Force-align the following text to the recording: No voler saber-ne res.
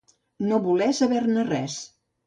No 0.47 0.59
voler 0.63 0.89
saber-ne 1.03 1.47
res. 1.55 1.81